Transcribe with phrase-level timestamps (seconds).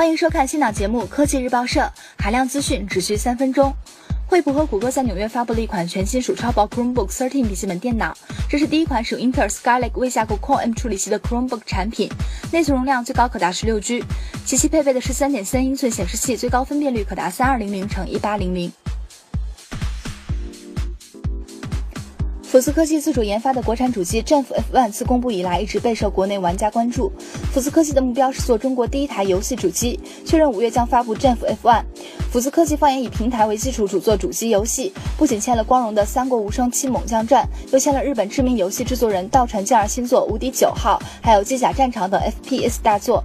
[0.00, 1.80] 欢迎收看新老节目《科技日报社》，
[2.16, 3.70] 海量资讯只需三分钟。
[4.26, 8.16] 惠普和谷歌在纽约发布了一款全新属超薄 Chromebook 13笔记本电脑，
[8.48, 12.08] 这是第一款使用英特尔 Skylake 未架构 Core M 处理器的 Chromebook 产品，
[12.50, 14.02] 内存容量最高可达十六 G，
[14.46, 18.72] 其其配备的是3.3英寸显示器，最高分辨率可达三二零零乘一八零零。
[22.50, 27.12] 福斯科技自主研发的国产主机战斧 F1 自公布以来，一直备受国内玩家关注。
[27.54, 31.80] 福斯科技的目标是做中国第一台游戏主机，确认五月将发布战斧 F1。
[32.32, 43.22] 福斯科技放言以平台为基础，主做主机游戏，不仅签了光荣的《三国无双七猛将传》，又签了日本知名游戏制作人道传健儿新作《无敌九号》，还有《机甲战场》等 FPS 大作。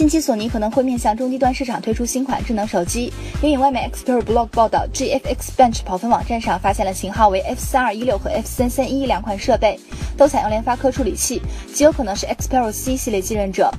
[0.00, 3.12] 近期，索尼可能会面向中低端市场推出新款智能手机。
[3.42, 9.78] 援引外媒 Expert Blog 报道，GFX Bench 跑分网站上发现了型号为 F 三二一六和 F 三三一两款设备，
[10.16, 11.42] 都采用联发科处理器，
[11.74, 13.70] 极有可能是 Xperia C 系列继任者。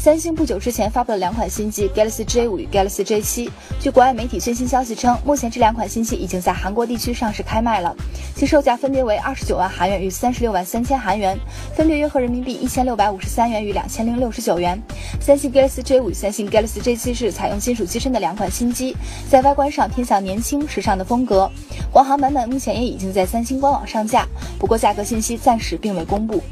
[0.00, 3.50] 三星不久之前发布了两款新机，Galaxy J5 与 Galaxy J7。
[3.78, 7.94] 据国外媒体最新消息称，目前这两款新机已经在韩国地区上市开卖了，
[8.34, 11.38] 其售价分别为二十九万韩元与三十六万三千韩元，
[11.76, 14.80] 分别约合人民币一千六百五十三元与两千零六十九元。
[15.20, 18.96] 三星 Galaxy J5 与三星 Galaxy J7 是采用金属机身的两款新机，
[19.28, 21.50] 在外观上偏向年轻时尚的风格。
[21.92, 24.26] 国行版本目前也已经在三星官网上架，
[24.58, 26.42] 不过价格信息暂时并未公布。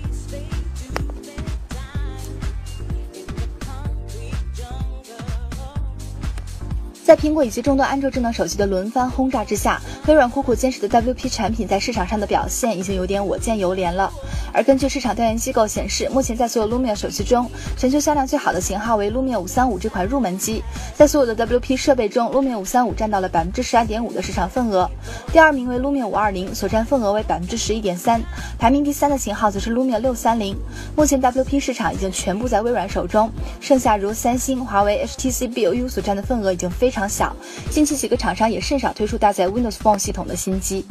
[7.09, 14.13] 在苹果以及众多安卓智能手机的轮番轰炸之下，微软苦苦坚持的 WP 产品在市场上的表现已经有点我见犹怜了。
[14.53, 20.63] 而根据市场调研机构显示，目前在所有 Lumia 手机中，全球销量最好的型号为 Lumia 五三五这款入门机。
[20.95, 24.91] 在所有的 WP 设备中，Lumia 五三五占到了百分之十二点五的市场份额，
[25.33, 28.21] 第二名为 Lumia 五二零，所占份额为百分之十一点三。
[28.59, 30.55] 排名第三的型号则是 Lumia 六三零。
[30.95, 33.31] 目前 WP 市场已经全部在微软手中，
[33.63, 36.98] 剩下如三星、华为、HTC、BOU 所占的份额已经非常。
[36.99, 37.35] 常小，
[37.71, 40.85] 近期几个厂商也甚少推出搭载 Windows Phone 系统的新机。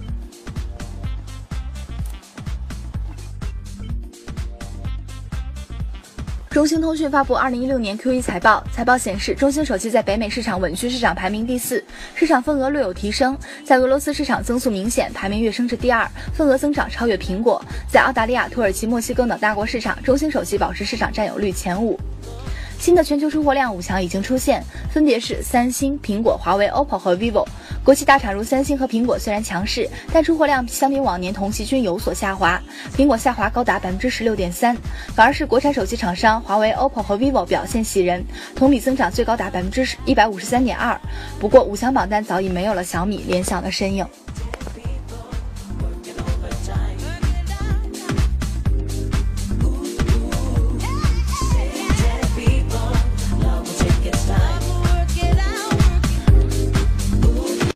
[6.49, 11.83] 中兴通讯发布二零一六年 Q1 财报，财报显示，中兴手机在北美市场稳居市场排名第四，
[12.15, 17.61] 市场份额略有提升，在俄罗斯市场增速明显，排名跃升至第二，份额增长超越苹果。
[17.91, 21.99] 在澳大利亚、土耳其、墨西哥等大国市场，中兴手机保持市场占有率前五。
[22.79, 27.45] 新的全球出货量五强已经出现，分别是三星、苹果、华为、OPPO 和 vivo。
[27.83, 32.61] 国际大厂如三星和苹果虽然强势，但出货量相比往年同期均有所下滑。
[32.95, 34.77] 苹果下滑高达百分之十六点三，
[35.15, 38.23] 反而是国产手机厂商华为、OPPO 和 vivo 表现喜人，
[38.55, 40.99] 同比增长最高达百分之一百五十三点二。
[41.39, 44.05] 不过五强榜单早已没有了小米、联想的身影。